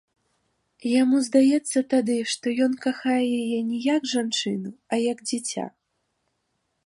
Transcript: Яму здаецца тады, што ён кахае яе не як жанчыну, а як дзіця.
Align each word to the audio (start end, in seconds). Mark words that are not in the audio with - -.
Яму 1.01 1.17
здаецца 1.27 1.79
тады, 1.93 2.15
што 2.31 2.45
ён 2.67 2.73
кахае 2.87 3.19
яе 3.41 3.59
не 3.69 3.79
як 3.95 4.03
жанчыну, 4.15 4.69
а 4.95 5.01
як 5.11 5.17
дзіця. 5.29 5.65